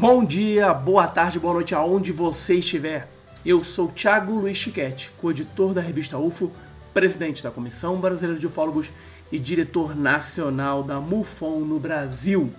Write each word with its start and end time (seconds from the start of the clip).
Bom 0.00 0.24
dia, 0.24 0.72
boa 0.72 1.06
tarde, 1.06 1.38
boa 1.38 1.52
noite 1.52 1.74
aonde 1.74 2.10
você 2.10 2.54
estiver. 2.54 3.06
Eu 3.44 3.62
sou 3.62 3.86
Thiago 3.86 4.32
Luiz 4.32 4.56
Chiquete, 4.56 5.12
coeditor 5.18 5.74
da 5.74 5.82
revista 5.82 6.16
UFO, 6.16 6.50
presidente 6.94 7.42
da 7.42 7.50
Comissão 7.50 8.00
Brasileira 8.00 8.40
de 8.40 8.46
Ufólogos 8.46 8.90
e 9.30 9.38
diretor 9.38 9.94
nacional 9.94 10.82
da 10.82 10.98
MUFON 10.98 11.60
no 11.60 11.78
Brasil. 11.78 12.50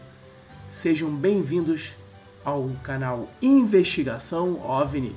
Sejam 0.70 1.10
bem-vindos 1.10 1.96
ao 2.46 2.70
canal 2.84 3.28
Investigação 3.42 4.62
OVNI. 4.64 5.16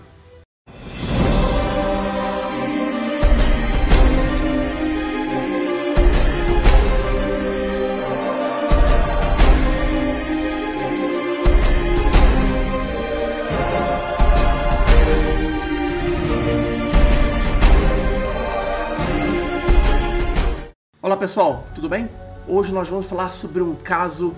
Olá 21.15 21.21
pessoal, 21.21 21.65
tudo 21.73 21.89
bem? 21.89 22.11
Hoje 22.45 22.75
nós 22.75 22.89
vamos 22.89 23.07
falar 23.07 23.31
sobre 23.31 23.63
um 23.63 23.77
caso 23.77 24.35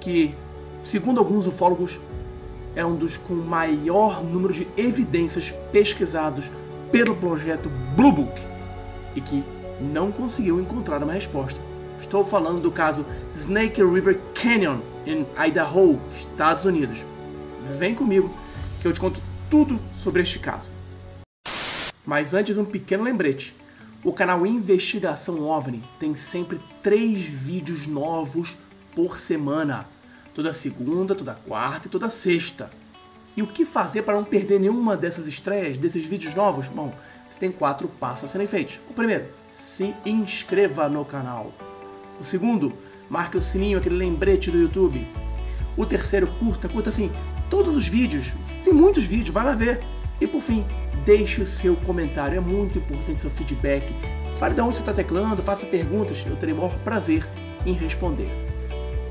que, 0.00 0.34
segundo 0.82 1.18
alguns 1.18 1.46
ufólogos, 1.46 2.00
é 2.74 2.82
um 2.82 2.96
dos 2.96 3.18
com 3.18 3.34
maior 3.34 4.24
número 4.24 4.54
de 4.54 4.66
evidências 4.74 5.50
pesquisados 5.70 6.50
pelo 6.90 7.14
projeto 7.14 7.68
Blue 7.94 8.10
Book 8.10 8.40
e 9.14 9.20
que 9.20 9.44
não 9.78 10.10
conseguiu 10.10 10.58
encontrar 10.58 11.02
uma 11.02 11.12
resposta. 11.12 11.60
Estou 12.00 12.24
falando 12.24 12.62
do 12.62 12.72
caso 12.72 13.04
Snake 13.36 13.84
River 13.84 14.18
Canyon 14.32 14.78
em 15.04 15.26
Idaho, 15.46 16.00
Estados 16.16 16.64
Unidos. 16.64 17.04
Vem 17.76 17.94
comigo 17.94 18.34
que 18.80 18.88
eu 18.88 18.94
te 18.94 18.98
conto 18.98 19.20
tudo 19.50 19.78
sobre 19.94 20.22
este 20.22 20.38
caso. 20.38 20.70
Mas 22.02 22.32
antes 22.32 22.56
um 22.56 22.64
pequeno 22.64 23.04
lembrete. 23.04 23.54
O 24.04 24.12
canal 24.12 24.46
Investigação 24.46 25.40
OVNI 25.40 25.82
tem 25.98 26.14
sempre 26.14 26.60
três 26.82 27.22
vídeos 27.22 27.86
novos 27.86 28.54
por 28.94 29.18
semana. 29.18 29.88
Toda 30.34 30.52
segunda, 30.52 31.14
toda 31.14 31.34
quarta 31.34 31.88
e 31.88 31.90
toda 31.90 32.10
sexta. 32.10 32.70
E 33.34 33.40
o 33.40 33.46
que 33.46 33.64
fazer 33.64 34.02
para 34.02 34.12
não 34.12 34.24
perder 34.24 34.60
nenhuma 34.60 34.94
dessas 34.94 35.26
estreias, 35.26 35.78
desses 35.78 36.04
vídeos 36.04 36.34
novos? 36.34 36.68
Bom, 36.68 36.92
você 37.26 37.38
tem 37.38 37.50
quatro 37.50 37.88
passos 37.88 38.24
a 38.24 38.28
serem 38.28 38.46
feitos. 38.46 38.78
O 38.90 38.92
primeiro, 38.92 39.28
se 39.50 39.96
inscreva 40.04 40.86
no 40.86 41.02
canal. 41.06 41.54
O 42.20 42.24
segundo, 42.24 42.74
marque 43.08 43.38
o 43.38 43.40
sininho, 43.40 43.78
aquele 43.78 43.96
lembrete 43.96 44.50
do 44.50 44.58
YouTube. 44.58 45.08
O 45.78 45.86
terceiro, 45.86 46.26
curta, 46.38 46.68
curta 46.68 46.90
assim, 46.90 47.10
todos 47.48 47.74
os 47.74 47.88
vídeos. 47.88 48.34
Tem 48.62 48.74
muitos 48.74 49.04
vídeos, 49.04 49.30
vai 49.30 49.46
lá 49.46 49.54
ver. 49.54 49.82
E 50.20 50.26
por 50.26 50.42
fim, 50.42 50.66
deixe 51.04 51.40
o 51.40 51.46
seu 51.46 51.76
comentário, 51.76 52.36
é 52.36 52.40
muito 52.40 52.78
importante 52.78 53.20
seu 53.20 53.30
feedback. 53.30 53.94
Fale 54.38 54.54
de 54.54 54.60
onde 54.60 54.76
você 54.76 54.82
está 54.82 54.92
teclando, 54.92 55.42
faça 55.42 55.66
perguntas, 55.66 56.24
eu 56.26 56.36
terei 56.36 56.54
o 56.54 56.58
maior 56.58 56.76
prazer 56.78 57.28
em 57.64 57.72
responder. 57.72 58.30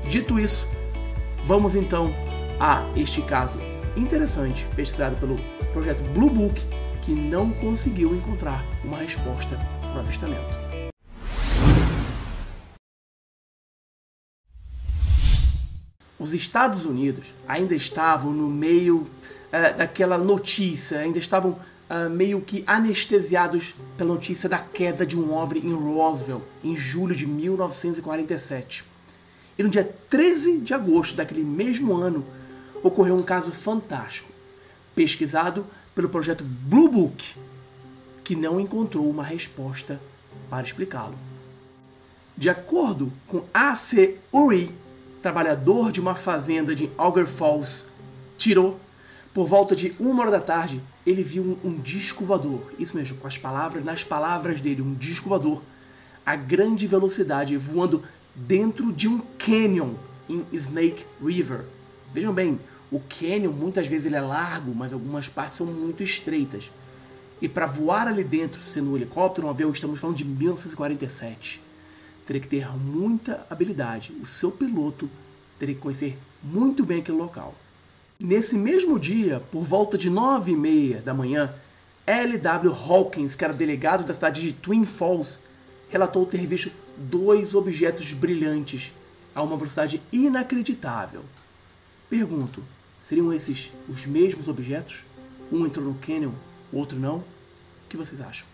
Dito 0.08 0.38
isso, 0.38 0.68
vamos 1.44 1.74
então 1.74 2.14
a 2.60 2.86
este 2.96 3.22
caso 3.22 3.58
interessante 3.96 4.66
pesquisado 4.74 5.16
pelo 5.16 5.36
projeto 5.72 6.02
Blue 6.12 6.30
Book 6.30 6.60
que 7.00 7.12
não 7.12 7.50
conseguiu 7.50 8.14
encontrar 8.14 8.64
uma 8.82 8.98
resposta 8.98 9.56
para 9.80 9.96
o 9.96 10.00
avistamento. 10.00 10.64
Os 16.18 16.32
Estados 16.32 16.86
Unidos 16.86 17.34
ainda 17.46 17.74
estavam 17.74 18.32
no 18.32 18.48
meio 18.48 19.02
uh, 19.02 19.76
daquela 19.76 20.16
notícia, 20.16 21.00
ainda 21.00 21.18
estavam 21.18 21.58
uh, 21.90 22.10
meio 22.10 22.40
que 22.40 22.64
anestesiados 22.66 23.74
pela 23.96 24.12
notícia 24.12 24.48
da 24.48 24.58
queda 24.58 25.06
de 25.06 25.18
um 25.18 25.32
OVNI 25.32 25.60
em 25.60 25.74
Roswell, 25.74 26.42
em 26.62 26.76
julho 26.76 27.14
de 27.14 27.26
1947. 27.26 28.84
E 29.58 29.62
no 29.62 29.68
dia 29.68 29.84
13 30.08 30.58
de 30.58 30.74
agosto 30.74 31.16
daquele 31.16 31.44
mesmo 31.44 31.94
ano, 31.94 32.24
ocorreu 32.82 33.16
um 33.16 33.22
caso 33.22 33.52
fantástico, 33.52 34.30
pesquisado 34.94 35.66
pelo 35.94 36.08
projeto 36.08 36.44
Blue 36.44 36.88
Book, 36.88 37.36
que 38.22 38.34
não 38.34 38.60
encontrou 38.60 39.08
uma 39.08 39.22
resposta 39.22 40.00
para 40.50 40.64
explicá-lo. 40.64 41.16
De 42.36 42.50
acordo 42.50 43.12
com 43.28 43.44
A.C. 43.54 44.18
Uri, 44.32 44.74
trabalhador 45.22 45.92
de 45.92 46.00
uma 46.00 46.14
fazenda 46.14 46.74
de 46.74 46.90
Auger 46.98 47.26
Falls, 47.26 47.86
tirou 48.36 48.80
por 49.34 49.46
volta 49.46 49.76
de 49.76 49.92
uma 50.00 50.22
hora 50.22 50.30
da 50.30 50.40
tarde, 50.40 50.80
ele 51.04 51.22
viu 51.22 51.42
um, 51.42 51.68
um, 51.68 51.80
disco 51.80 52.24
voador. 52.24 52.72
Isso 52.78 52.96
mesmo, 52.96 53.18
com 53.18 53.26
as 53.26 53.36
palavras, 53.36 53.84
nas 53.84 54.02
palavras 54.02 54.60
dele, 54.60 54.80
um 54.80 54.94
disco 54.94 55.28
voador 55.28 55.60
a 56.24 56.36
grande 56.36 56.86
velocidade 56.86 57.56
voando 57.56 58.02
dentro 58.34 58.92
de 58.92 59.06
um 59.06 59.18
canyon 59.38 59.94
em 60.28 60.44
Snake 60.52 61.04
River. 61.22 61.64
Vejam 62.12 62.32
bem, 62.32 62.58
o 62.90 63.00
canyon 63.00 63.52
muitas 63.52 63.86
vezes 63.86 64.06
ele 64.06 64.16
é 64.16 64.20
largo, 64.20 64.74
mas 64.74 64.92
algumas 64.92 65.28
partes 65.28 65.56
são 65.56 65.66
muito 65.66 66.02
estreitas. 66.02 66.72
E 67.42 67.48
para 67.48 67.66
voar 67.66 68.08
ali 68.08 68.24
dentro, 68.24 68.58
sendo 68.58 68.92
um 68.92 68.96
helicóptero, 68.96 69.46
um 69.46 69.50
avião, 69.50 69.70
estamos 69.70 70.00
falando 70.00 70.16
de 70.16 70.24
1947, 70.24 71.60
teria 72.26 72.40
que 72.40 72.48
ter 72.48 72.66
muita 72.76 73.46
habilidade. 73.50 74.12
O 74.22 74.24
seu 74.24 74.50
piloto 74.50 75.10
teria 75.58 75.74
que 75.74 75.80
conhecer 75.80 76.18
muito 76.42 76.84
bem 76.86 77.00
aquele 77.00 77.18
local. 77.18 77.54
Nesse 78.18 78.56
mesmo 78.56 78.98
dia, 78.98 79.42
por 79.50 79.64
volta 79.64 79.98
de 79.98 80.08
nove 80.08 80.52
e 80.52 80.56
meia 80.56 81.02
da 81.02 81.12
manhã, 81.12 81.52
L.W. 82.06 82.72
Hawkins, 82.72 83.34
que 83.34 83.44
era 83.44 83.52
delegado 83.52 84.04
da 84.04 84.14
cidade 84.14 84.40
de 84.40 84.52
Twin 84.52 84.86
Falls, 84.86 85.40
relatou 85.88 86.24
ter 86.24 86.46
visto 86.46 86.70
dois 86.96 87.56
objetos 87.56 88.12
brilhantes 88.12 88.92
a 89.34 89.42
uma 89.42 89.56
velocidade 89.56 90.00
inacreditável. 90.12 91.24
Pergunto, 92.08 92.62
seriam 93.02 93.32
esses 93.32 93.72
os 93.88 94.06
mesmos 94.06 94.46
objetos? 94.46 95.04
Um 95.50 95.66
entrou 95.66 95.84
no 95.84 95.96
canyon, 95.96 96.32
o 96.72 96.78
outro 96.78 96.96
não? 96.96 97.16
O 97.16 97.24
que 97.88 97.96
vocês 97.96 98.20
acham? 98.20 98.46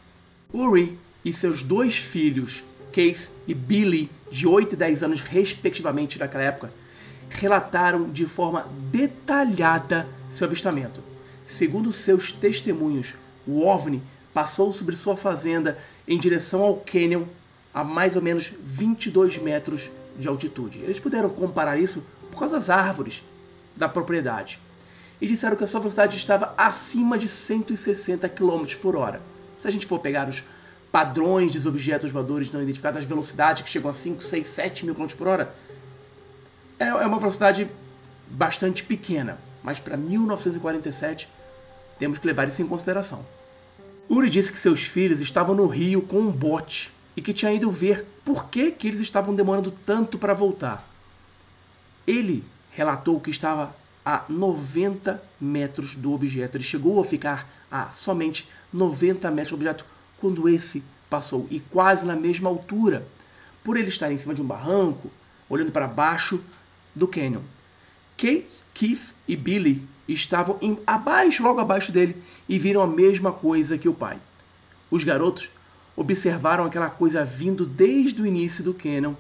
Uri 0.53 0.99
e 1.23 1.35
seus 1.35 1.63
dois 1.63 1.99
filhos, 1.99 2.65
Keith 2.91 3.31
e 3.47 3.53
Billy, 3.53 4.11
de 4.31 4.47
8 4.47 4.73
e 4.73 4.77
10 4.77 5.03
anos 5.03 5.21
respectivamente 5.21 6.19
naquela 6.19 6.45
época, 6.45 6.73
relataram 7.31 8.11
de 8.11 8.27
forma 8.27 8.67
detalhada 8.91 10.07
seu 10.29 10.47
avistamento. 10.47 11.03
Segundo 11.47 11.91
seus 11.91 12.31
testemunhos, 12.33 13.15
o 13.47 13.65
OVNI 13.65 14.03
passou 14.35 14.73
sobre 14.73 14.95
sua 14.95 15.17
fazenda 15.17 15.79
em 16.07 16.19
direção 16.19 16.63
ao 16.63 16.77
cânion 16.77 17.25
a 17.73 17.83
mais 17.83 18.17
ou 18.17 18.23
menos 18.23 18.53
22 18.63 19.39
metros 19.39 19.91
de 20.19 20.29
altitude. 20.29 20.81
Eles 20.81 21.01
puderam 21.01 21.31
comparar 21.31 21.79
isso 21.79 22.05
por 22.31 22.41
causa 22.41 22.57
das 22.57 22.69
árvores 22.69 23.23
da 23.77 23.89
propriedade 23.89 24.61
e 25.21 25.27
disseram 25.27 25.57
que 25.57 25.65
a 25.65 25.67
sua 25.67 25.81
velocidade 25.81 26.17
estava 26.17 26.55
acima 26.57 27.17
de 27.17 27.29
160 27.29 28.29
km 28.29 28.65
por 28.81 28.97
hora. 28.97 29.21
Se 29.59 29.69
a 29.69 29.71
gente 29.71 29.87
for 29.87 30.01
pegar 30.01 30.29
os 30.29 30.43
padrões 30.91 31.53
dos 31.53 31.67
objetos 31.67 32.11
voadores 32.11 32.51
não 32.51 32.63
identificados, 32.63 33.01
as 33.01 33.05
velocidades 33.05 33.63
que 33.63 33.71
chegam 33.71 33.91
a 33.91 33.95
5, 33.95 34.23
6, 34.23 34.49
7 34.49 34.85
mil 34.87 34.95
km 34.95 35.07
por 35.17 35.29
hora, 35.29 35.55
é, 36.81 36.89
é 36.89 37.07
uma 37.07 37.19
velocidade 37.19 37.71
bastante 38.27 38.83
pequena, 38.83 39.39
mas 39.63 39.79
para 39.79 39.97
1947 39.97 41.29
temos 41.99 42.19
que 42.19 42.27
levar 42.27 42.49
isso 42.49 42.63
em 42.63 42.67
consideração. 42.67 43.25
Uri 44.09 44.31
disse 44.31 44.51
que 44.51 44.59
seus 44.59 44.83
filhos 44.83 45.21
estavam 45.21 45.55
no 45.55 45.67
rio 45.67 46.01
com 46.01 46.19
um 46.19 46.33
bote 46.33 46.91
e 47.15 47.21
que 47.21 47.35
tinha 47.35 47.53
ido 47.53 47.71
ver 47.71 48.07
por 48.25 48.47
que, 48.47 48.73
que 48.73 48.89
eles 48.89 48.99
estavam 48.99 49.35
demorando 49.35 49.71
tanto 49.71 50.19
para 50.19 50.33
voltar. 50.33 50.89
Ele 52.07 52.43
relatou 52.73 53.21
que 53.21 53.31
estava 53.31 53.77
a 54.05 54.25
90 54.29 55.23
metros 55.41 55.95
do 55.95 56.13
objeto. 56.13 56.57
Ele 56.57 56.65
chegou 56.65 56.99
a 57.01 57.05
ficar 57.05 57.49
a 57.71 57.91
somente 57.91 58.49
90 58.73 59.31
metros 59.31 59.51
do 59.51 59.57
objeto 59.57 59.85
quando 60.19 60.49
esse 60.49 60.83
passou 61.09 61.47
e 61.51 61.61
quase 61.61 62.07
na 62.07 62.17
mesma 62.17 62.49
altura. 62.49 63.07
Por 63.63 63.77
ele 63.77 63.89
estar 63.89 64.11
em 64.11 64.19
cima 64.19 64.35
de 64.35 64.41
um 64.41 64.47
barranco, 64.47 65.11
olhando 65.49 65.71
para 65.71 65.87
baixo, 65.87 66.43
do 66.95 67.07
Canyon. 67.09 67.43
Kate, 68.17 68.63
Keith 68.75 69.15
e 69.27 69.35
Billy 69.35 69.87
estavam 70.07 70.59
em, 70.61 70.79
abaixo, 70.87 71.43
logo 71.43 71.61
abaixo 71.61 71.91
dele, 71.91 72.17
e 72.49 72.59
viram 72.59 72.83
a 72.83 72.87
mesma 72.87 73.33
coisa 73.33 73.79
que 73.79 73.89
o 73.89 73.95
pai. 73.95 74.19
Os 74.91 75.05
garotos 75.05 75.51
observaram 75.97 76.65
aquela 76.65 76.91
coisa 76.91 77.25
vindo 77.25 77.65
desde 77.65 78.21
o 78.21 78.27
início 78.27 78.65
do 78.65 78.75
canyon 78.75 79.15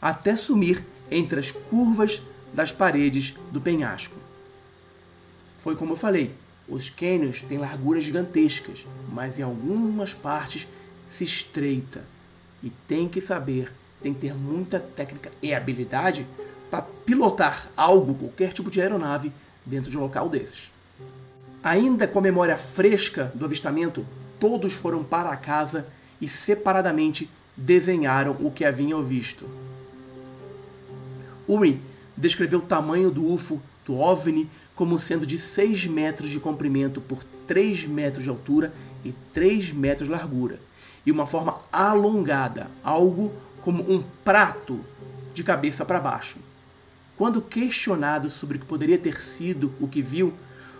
até 0.00 0.36
sumir 0.36 0.84
entre 1.10 1.40
as 1.40 1.50
curvas 1.50 2.20
das 2.52 2.70
paredes 2.70 3.34
do 3.50 3.60
penhasco. 3.60 4.16
Foi 5.58 5.74
como 5.74 5.92
eu 5.92 5.96
falei, 5.96 6.34
os 6.68 6.88
canyons 6.88 7.42
têm 7.42 7.58
larguras 7.58 8.04
gigantescas, 8.04 8.86
mas 9.12 9.38
em 9.38 9.42
algumas 9.42 10.14
partes 10.14 10.68
se 11.08 11.24
estreita. 11.24 12.04
E 12.62 12.70
tem 12.86 13.08
que 13.08 13.20
saber, 13.20 13.72
tem 14.02 14.12
que 14.14 14.20
ter 14.20 14.34
muita 14.34 14.78
técnica 14.80 15.32
e 15.42 15.54
habilidade 15.54 16.26
para 16.74 16.82
pilotar 16.82 17.70
algo, 17.76 18.14
qualquer 18.14 18.52
tipo 18.52 18.68
de 18.68 18.80
aeronave, 18.80 19.30
dentro 19.64 19.88
de 19.88 19.96
um 19.96 20.00
local 20.00 20.28
desses. 20.28 20.72
Ainda 21.62 22.08
com 22.08 22.18
a 22.18 22.22
memória 22.22 22.56
fresca 22.56 23.30
do 23.32 23.44
avistamento, 23.44 24.04
todos 24.40 24.72
foram 24.72 25.04
para 25.04 25.36
casa 25.36 25.86
e 26.20 26.26
separadamente 26.26 27.30
desenharam 27.56 28.36
o 28.40 28.50
que 28.50 28.64
haviam 28.64 29.04
visto. 29.04 29.48
Uri 31.46 31.80
descreveu 32.16 32.58
o 32.58 32.62
tamanho 32.62 33.08
do 33.08 33.24
UFO, 33.32 33.62
do 33.86 33.94
OVNI, 33.96 34.50
como 34.74 34.98
sendo 34.98 35.24
de 35.24 35.38
6 35.38 35.86
metros 35.86 36.28
de 36.28 36.40
comprimento 36.40 37.00
por 37.00 37.22
3 37.46 37.84
metros 37.86 38.24
de 38.24 38.30
altura 38.30 38.74
e 39.04 39.14
3 39.32 39.70
metros 39.70 40.08
de 40.08 40.12
largura, 40.12 40.58
e 41.06 41.12
uma 41.12 41.24
forma 41.24 41.60
alongada, 41.70 42.68
algo 42.82 43.32
como 43.60 43.88
um 43.88 44.02
prato 44.24 44.80
de 45.32 45.44
cabeça 45.44 45.84
para 45.84 46.00
baixo. 46.00 46.38
Quando 47.16 47.40
questionado 47.40 48.28
sobre 48.28 48.56
o 48.56 48.60
que 48.60 48.66
poderia 48.66 48.98
ter 48.98 49.20
sido 49.20 49.72
o 49.80 49.86
que 49.86 50.02
viu, 50.02 50.34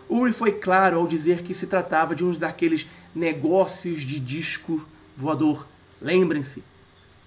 Uri 0.08 0.32
foi 0.32 0.52
claro 0.52 0.98
ao 0.98 1.06
dizer 1.06 1.42
que 1.42 1.54
se 1.54 1.66
tratava 1.66 2.14
de 2.14 2.24
um 2.24 2.32
daqueles 2.32 2.86
negócios 3.14 4.02
de 4.02 4.18
disco 4.18 4.86
voador. 5.16 5.66
Lembrem-se, 6.00 6.62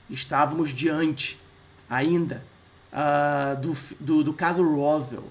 estávamos 0.09 0.71
diante 0.71 1.39
ainda 1.89 2.43
uh, 2.91 3.59
do, 3.59 3.77
do, 3.99 4.23
do 4.23 4.33
caso 4.33 4.63
Roswell. 4.63 5.29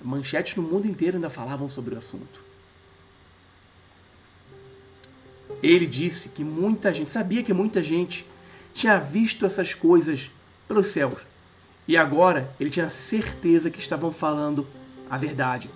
Manchetes 0.00 0.54
no 0.54 0.62
mundo 0.62 0.86
inteiro 0.86 1.16
ainda 1.16 1.30
falavam 1.30 1.68
sobre 1.68 1.94
o 1.94 1.98
assunto. 1.98 2.44
Ele 5.62 5.86
disse 5.86 6.28
que 6.28 6.44
muita 6.44 6.94
gente, 6.94 7.10
sabia 7.10 7.42
que 7.42 7.52
muita 7.52 7.82
gente 7.82 8.24
tinha 8.72 8.98
visto 8.98 9.44
essas 9.44 9.74
coisas 9.74 10.30
pelos 10.68 10.88
céus. 10.88 11.26
E 11.88 11.96
agora 11.96 12.54
ele 12.60 12.68
tinha 12.68 12.90
certeza 12.90 13.70
que 13.70 13.80
estavam 13.80 14.12
falando 14.12 14.66
a 15.08 15.16
verdade. 15.16 15.70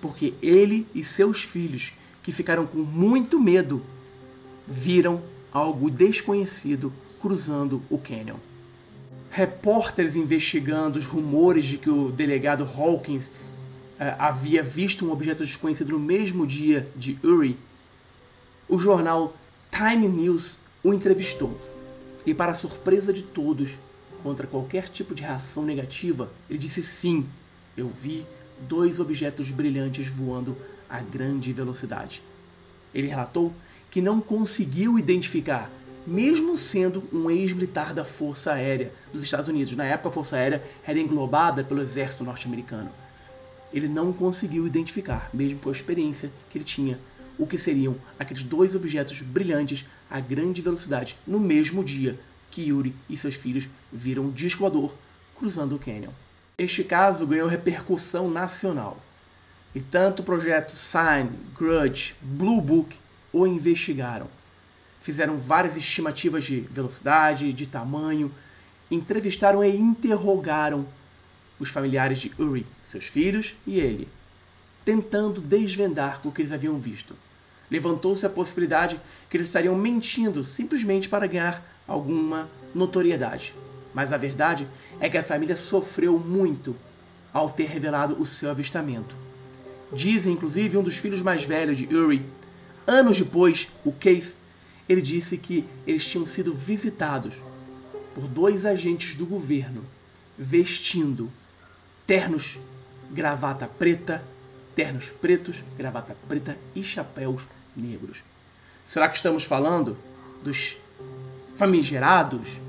Porque 0.00 0.34
ele 0.40 0.86
e 0.94 1.02
seus 1.02 1.42
filhos, 1.42 1.92
que 2.22 2.30
ficaram 2.30 2.64
com 2.64 2.78
muito 2.78 3.40
medo, 3.40 3.82
viram 4.66 5.22
algo 5.52 5.90
desconhecido 5.90 6.92
cruzando 7.20 7.82
o 7.90 7.98
canyon. 7.98 8.36
Repórteres 9.28 10.14
investigando 10.14 10.98
os 10.98 11.04
rumores 11.06 11.64
de 11.64 11.78
que 11.78 11.90
o 11.90 12.12
delegado 12.12 12.68
Hawkins 12.76 13.28
uh, 13.28 14.14
havia 14.18 14.62
visto 14.62 15.04
um 15.04 15.10
objeto 15.10 15.44
desconhecido 15.44 15.92
no 15.92 15.98
mesmo 15.98 16.46
dia 16.46 16.88
de 16.94 17.18
Uri, 17.24 17.58
o 18.68 18.78
jornal 18.78 19.36
Time 19.70 20.08
News 20.08 20.58
o 20.82 20.94
entrevistou. 20.94 21.58
E, 22.24 22.34
para 22.34 22.54
surpresa 22.54 23.12
de 23.12 23.22
todos, 23.22 23.78
contra 24.22 24.46
qualquer 24.46 24.88
tipo 24.88 25.14
de 25.14 25.22
reação 25.22 25.64
negativa, 25.64 26.30
ele 26.48 26.58
disse 26.58 26.82
sim, 26.82 27.26
eu 27.76 27.88
vi 27.88 28.26
dois 28.60 29.00
objetos 29.00 29.50
brilhantes 29.50 30.08
voando 30.08 30.56
a 30.88 31.00
grande 31.00 31.52
velocidade. 31.52 32.22
Ele 32.94 33.08
relatou 33.08 33.52
que 33.90 34.00
não 34.00 34.20
conseguiu 34.20 34.98
identificar, 34.98 35.70
mesmo 36.06 36.56
sendo 36.56 37.04
um 37.12 37.30
ex-militar 37.30 37.92
da 37.92 38.04
Força 38.04 38.52
Aérea 38.52 38.92
dos 39.12 39.24
Estados 39.24 39.48
Unidos. 39.48 39.76
Na 39.76 39.84
época, 39.84 40.08
a 40.08 40.12
Força 40.12 40.36
Aérea 40.36 40.62
era 40.86 40.98
englobada 40.98 41.64
pelo 41.64 41.80
exército 41.80 42.24
norte-americano. 42.24 42.90
Ele 43.72 43.88
não 43.88 44.12
conseguiu 44.12 44.66
identificar, 44.66 45.28
mesmo 45.34 45.58
com 45.58 45.68
a 45.68 45.72
experiência 45.72 46.30
que 46.48 46.58
ele 46.58 46.64
tinha, 46.64 46.98
o 47.38 47.46
que 47.46 47.58
seriam 47.58 47.96
aqueles 48.18 48.42
dois 48.42 48.74
objetos 48.74 49.20
brilhantes 49.20 49.84
a 50.10 50.20
grande 50.20 50.62
velocidade 50.62 51.16
no 51.26 51.40
mesmo 51.40 51.82
dia 51.84 52.18
que 52.56 52.70
Yuri 52.70 52.96
e 53.06 53.18
seus 53.18 53.34
filhos 53.34 53.68
viram 53.92 54.24
um 54.24 54.30
disco 54.30 54.60
voador 54.60 54.94
cruzando 55.38 55.76
o 55.76 55.78
canyon. 55.78 56.12
Este 56.56 56.82
caso 56.82 57.26
ganhou 57.26 57.46
repercussão 57.46 58.30
nacional. 58.30 58.96
E 59.74 59.80
tanto 59.82 60.20
o 60.20 60.24
projeto 60.24 60.74
Sign, 60.74 61.32
Grudge, 61.54 62.14
Blue 62.22 62.62
Book 62.62 62.96
o 63.30 63.46
investigaram. 63.46 64.26
Fizeram 65.02 65.36
várias 65.36 65.76
estimativas 65.76 66.44
de 66.44 66.60
velocidade, 66.60 67.52
de 67.52 67.66
tamanho, 67.66 68.32
entrevistaram 68.90 69.62
e 69.62 69.76
interrogaram 69.76 70.86
os 71.60 71.68
familiares 71.68 72.20
de 72.20 72.32
Uri, 72.38 72.64
seus 72.82 73.04
filhos 73.04 73.54
e 73.66 73.78
ele, 73.78 74.08
tentando 74.82 75.42
desvendar 75.42 76.22
o 76.24 76.32
que 76.32 76.40
eles 76.40 76.52
haviam 76.52 76.78
visto. 76.78 77.14
Levantou-se 77.70 78.24
a 78.24 78.30
possibilidade 78.30 78.98
que 79.28 79.36
eles 79.36 79.46
estariam 79.46 79.76
mentindo 79.76 80.42
simplesmente 80.42 81.06
para 81.06 81.26
ganhar 81.26 81.75
alguma 81.86 82.48
notoriedade. 82.74 83.54
Mas 83.94 84.12
a 84.12 84.16
verdade 84.16 84.68
é 85.00 85.08
que 85.08 85.16
a 85.16 85.22
família 85.22 85.56
sofreu 85.56 86.18
muito 86.18 86.76
ao 87.32 87.50
ter 87.50 87.66
revelado 87.66 88.20
o 88.20 88.26
seu 88.26 88.50
avistamento. 88.50 89.16
Dizem, 89.92 90.32
inclusive, 90.32 90.76
um 90.76 90.82
dos 90.82 90.96
filhos 90.96 91.22
mais 91.22 91.44
velhos 91.44 91.78
de 91.78 91.86
Uri, 91.94 92.26
anos 92.86 93.18
depois, 93.18 93.68
o 93.84 93.92
Keith, 93.92 94.36
ele 94.88 95.02
disse 95.02 95.36
que 95.36 95.64
eles 95.86 96.04
tinham 96.04 96.26
sido 96.26 96.54
visitados 96.54 97.34
por 98.14 98.26
dois 98.26 98.64
agentes 98.64 99.14
do 99.14 99.26
governo 99.26 99.84
vestindo 100.38 101.30
ternos, 102.06 102.58
gravata 103.10 103.66
preta, 103.66 104.22
ternos 104.74 105.10
pretos, 105.10 105.64
gravata 105.76 106.16
preta 106.28 106.56
e 106.74 106.82
chapéus 106.82 107.46
negros. 107.74 108.22
Será 108.84 109.08
que 109.08 109.16
estamos 109.16 109.44
falando 109.44 109.96
dos 110.42 110.76
famigerados, 111.56 112.60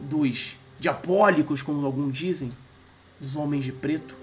dos 0.00 0.56
diabólicos, 0.78 1.60
como 1.60 1.84
alguns 1.84 2.16
dizem, 2.16 2.50
dos 3.20 3.36
homens 3.36 3.64
de 3.64 3.72
preto? 3.72 4.16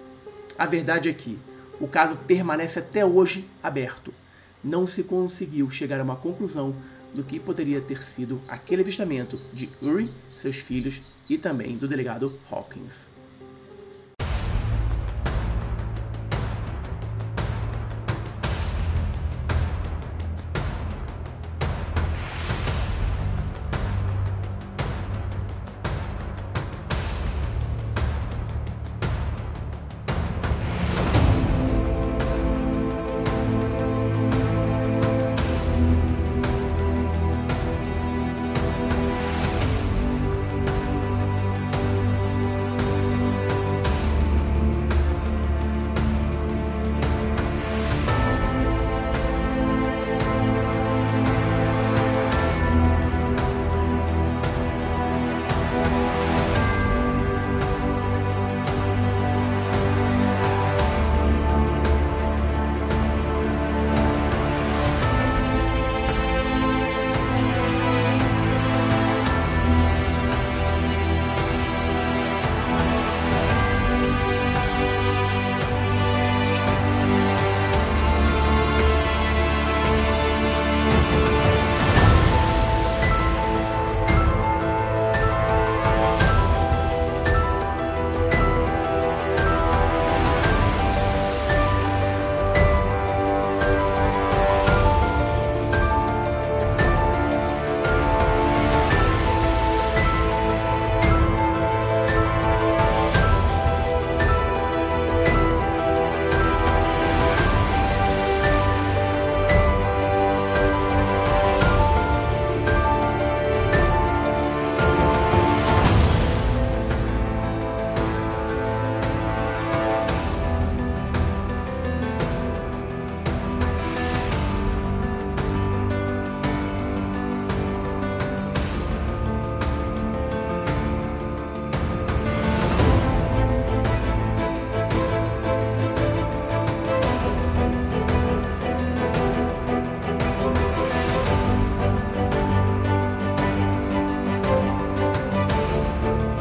A 0.58 0.66
verdade 0.66 1.10
é 1.10 1.14
que 1.14 1.38
o 1.80 1.88
caso 1.88 2.18
permanece 2.18 2.80
até 2.80 3.06
hoje 3.06 3.46
aberto. 3.62 4.14
Não 4.64 4.88
se 4.88 5.04
conseguiu 5.04 5.70
chegar 5.70 6.00
a 6.00 6.04
uma 6.04 6.16
conclusão 6.16 6.74
do 7.14 7.24
que 7.24 7.40
poderia 7.40 7.82
ter 7.82 8.02
sido 8.02 8.42
aquele 8.48 8.82
avistamento 8.82 9.40
de 9.54 9.70
Uri, 9.82 10.12
seus 10.36 10.58
filhos 10.58 11.02
e 11.30 11.38
também 11.38 11.78
do 11.78 11.88
delegado 11.88 12.34
Hawkins. 12.50 13.15